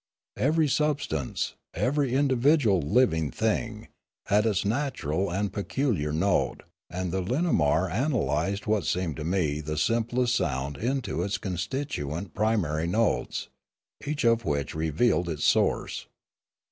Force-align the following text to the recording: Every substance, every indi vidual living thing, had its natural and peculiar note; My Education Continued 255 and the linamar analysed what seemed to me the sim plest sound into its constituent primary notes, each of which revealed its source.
Every 0.39 0.67
substance, 0.67 1.53
every 1.75 2.15
indi 2.15 2.33
vidual 2.35 2.83
living 2.83 3.29
thing, 3.29 3.87
had 4.25 4.47
its 4.47 4.65
natural 4.65 5.29
and 5.31 5.53
peculiar 5.53 6.11
note; 6.11 6.63
My 6.89 6.95
Education 7.01 7.11
Continued 7.23 7.39
255 7.51 7.51
and 7.51 7.51
the 7.51 7.51
linamar 7.51 8.05
analysed 8.43 8.65
what 8.65 8.85
seemed 8.85 9.15
to 9.17 9.23
me 9.23 9.61
the 9.61 9.77
sim 9.77 10.05
plest 10.05 10.33
sound 10.33 10.77
into 10.77 11.21
its 11.21 11.37
constituent 11.37 12.33
primary 12.33 12.87
notes, 12.87 13.49
each 14.03 14.23
of 14.23 14.43
which 14.43 14.73
revealed 14.73 15.29
its 15.29 15.43
source. 15.45 16.07